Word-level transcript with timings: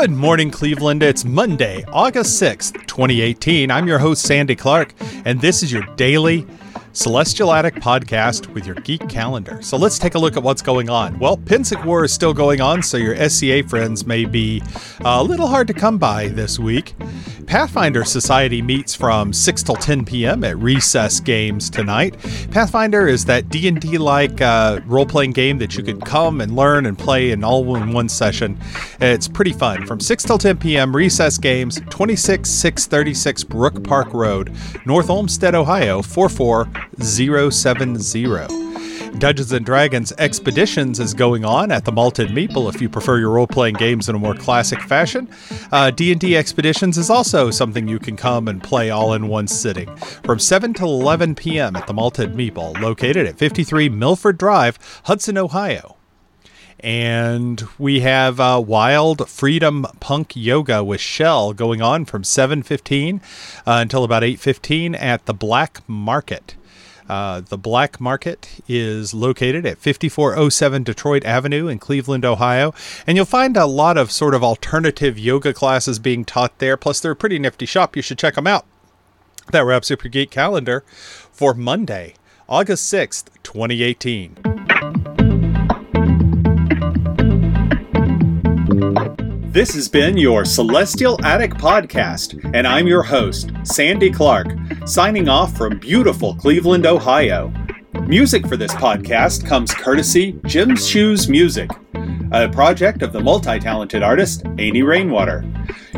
Good 0.00 0.12
morning, 0.12 0.50
Cleveland. 0.50 1.02
It's 1.02 1.26
Monday, 1.26 1.84
August 1.92 2.40
6th, 2.40 2.72
2018. 2.86 3.70
I'm 3.70 3.86
your 3.86 3.98
host, 3.98 4.22
Sandy 4.22 4.56
Clark, 4.56 4.94
and 5.26 5.38
this 5.42 5.62
is 5.62 5.70
your 5.70 5.82
daily 5.96 6.46
Celestial 6.92 7.52
Attic 7.52 7.76
podcast 7.76 8.52
with 8.52 8.66
your 8.66 8.74
geek 8.76 9.08
calendar. 9.08 9.62
So 9.62 9.76
let's 9.76 9.98
take 9.98 10.16
a 10.16 10.18
look 10.18 10.36
at 10.36 10.42
what's 10.42 10.60
going 10.60 10.90
on. 10.90 11.18
Well, 11.20 11.36
Pennsic 11.36 11.84
War 11.84 12.04
is 12.04 12.12
still 12.12 12.34
going 12.34 12.60
on, 12.60 12.82
so 12.82 12.96
your 12.96 13.16
SCA 13.28 13.62
friends 13.62 14.06
may 14.06 14.24
be 14.24 14.60
a 15.04 15.22
little 15.22 15.46
hard 15.46 15.68
to 15.68 15.72
come 15.72 15.98
by 15.98 16.28
this 16.28 16.58
week. 16.58 16.94
Pathfinder 17.46 18.04
Society 18.04 18.60
meets 18.60 18.94
from 18.94 19.32
6 19.32 19.62
till 19.62 19.76
10 19.76 20.04
p.m. 20.04 20.42
at 20.44 20.56
Recess 20.58 21.20
Games 21.20 21.70
tonight. 21.70 22.16
Pathfinder 22.50 23.06
is 23.06 23.24
that 23.24 23.48
D&D 23.48 23.98
like 23.98 24.40
uh, 24.40 24.80
role-playing 24.86 25.32
game 25.32 25.58
that 25.58 25.76
you 25.76 25.82
can 25.84 26.00
come 26.00 26.40
and 26.40 26.54
learn 26.56 26.86
and 26.86 26.98
play 26.98 27.30
in 27.30 27.44
all 27.44 27.76
in 27.76 27.92
one 27.92 28.08
session. 28.08 28.58
It's 29.00 29.28
pretty 29.28 29.52
fun. 29.52 29.86
From 29.86 30.00
6 30.00 30.24
till 30.24 30.38
10 30.38 30.58
p.m. 30.58 30.94
Recess 30.94 31.38
Games, 31.38 31.80
26636 31.90 33.44
Brook 33.44 33.84
Park 33.84 34.12
Road, 34.12 34.52
North 34.86 35.08
Olmsted, 35.08 35.54
Ohio 35.54 36.02
44070. 37.00 38.60
Dungeons 39.18 39.52
and 39.52 39.66
Dragons 39.66 40.12
Expeditions 40.18 41.00
is 41.00 41.14
going 41.14 41.44
on 41.44 41.72
at 41.72 41.84
the 41.84 41.92
Malted 41.92 42.28
Meeple 42.28 42.72
if 42.72 42.80
you 42.80 42.88
prefer 42.88 43.18
your 43.18 43.30
role-playing 43.30 43.74
games 43.74 44.08
in 44.08 44.14
a 44.14 44.18
more 44.18 44.34
classic 44.34 44.80
fashion. 44.82 45.28
Uh, 45.72 45.90
D&D 45.90 46.36
Expeditions 46.36 46.96
is 46.96 47.10
also 47.10 47.50
something 47.50 47.88
you 47.88 47.98
can 47.98 48.16
come 48.16 48.46
and 48.48 48.62
play 48.62 48.90
all 48.90 49.14
in 49.14 49.28
one 49.28 49.48
sitting. 49.48 49.94
From 49.96 50.38
7 50.38 50.74
to 50.74 50.84
11 50.84 51.34
p.m. 51.34 51.74
at 51.76 51.86
the 51.86 51.92
Malted 51.92 52.34
Meeple, 52.34 52.80
located 52.80 53.26
at 53.26 53.36
53 53.36 53.88
Milford 53.88 54.38
Drive, 54.38 54.78
Hudson, 55.04 55.36
Ohio. 55.36 55.96
And 56.82 57.62
we 57.78 58.00
have 58.00 58.40
uh, 58.40 58.62
Wild 58.64 59.28
Freedom 59.28 59.86
Punk 60.00 60.32
Yoga 60.34 60.82
with 60.82 61.00
Shell 61.00 61.52
going 61.52 61.82
on 61.82 62.04
from 62.04 62.22
7.15 62.22 63.20
uh, 63.20 63.20
until 63.66 64.04
about 64.04 64.22
8.15 64.22 64.98
at 64.98 65.26
the 65.26 65.34
Black 65.34 65.86
Market. 65.86 66.56
Uh, 67.10 67.40
the 67.40 67.58
Black 67.58 68.00
Market 68.00 68.60
is 68.68 69.12
located 69.12 69.66
at 69.66 69.78
5407 69.78 70.84
Detroit 70.84 71.24
Avenue 71.24 71.66
in 71.66 71.80
Cleveland, 71.80 72.24
Ohio. 72.24 72.72
And 73.04 73.16
you'll 73.16 73.26
find 73.26 73.56
a 73.56 73.66
lot 73.66 73.98
of 73.98 74.12
sort 74.12 74.32
of 74.32 74.44
alternative 74.44 75.18
yoga 75.18 75.52
classes 75.52 75.98
being 75.98 76.24
taught 76.24 76.58
there. 76.58 76.76
Plus, 76.76 77.00
they're 77.00 77.12
a 77.12 77.16
pretty 77.16 77.40
nifty 77.40 77.66
shop. 77.66 77.96
You 77.96 78.02
should 78.02 78.18
check 78.18 78.36
them 78.36 78.46
out. 78.46 78.64
That 79.50 79.64
wraps 79.64 79.90
up 79.90 80.04
your 80.04 80.10
geek 80.10 80.30
calendar 80.30 80.84
for 81.32 81.52
Monday, 81.52 82.14
August 82.48 82.92
6th, 82.92 83.24
2018. 83.42 84.49
This 89.50 89.74
has 89.74 89.88
been 89.88 90.16
your 90.16 90.44
Celestial 90.44 91.18
Attic 91.24 91.54
Podcast, 91.54 92.54
and 92.54 92.68
I'm 92.68 92.86
your 92.86 93.02
host, 93.02 93.50
Sandy 93.64 94.08
Clark, 94.08 94.46
signing 94.86 95.28
off 95.28 95.56
from 95.56 95.80
beautiful 95.80 96.36
Cleveland, 96.36 96.86
Ohio. 96.86 97.52
Music 98.06 98.46
for 98.46 98.56
this 98.56 98.72
podcast 98.72 99.44
comes 99.44 99.74
courtesy 99.74 100.38
Jim's 100.46 100.86
Shoes 100.86 101.28
Music, 101.28 101.68
a 102.30 102.48
project 102.48 103.02
of 103.02 103.12
the 103.12 103.18
multi 103.18 103.58
talented 103.58 104.04
artist 104.04 104.44
Amy 104.58 104.82
Rainwater. 104.82 105.44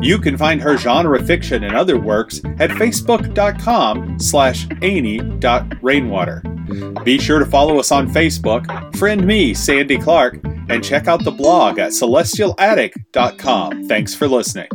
You 0.00 0.20
can 0.20 0.38
find 0.38 0.62
her 0.62 0.76
genre 0.76 1.20
fiction 1.20 1.64
and 1.64 1.74
other 1.74 1.98
works 1.98 2.38
at 2.60 2.70
facebook.com 2.70 4.20
slash 4.20 4.68
amy.rainwater. 4.82 6.42
Be 7.02 7.18
sure 7.18 7.40
to 7.40 7.46
follow 7.46 7.80
us 7.80 7.90
on 7.90 8.08
Facebook, 8.08 8.96
friend 8.96 9.26
me, 9.26 9.54
Sandy 9.54 9.98
Clark, 9.98 10.40
and 10.70 10.84
check 10.84 11.08
out 11.08 11.24
the 11.24 11.30
blog 11.30 11.78
at 11.78 11.90
celestialattic.com. 11.90 13.88
Thanks 13.88 14.14
for 14.14 14.28
listening. 14.28 14.68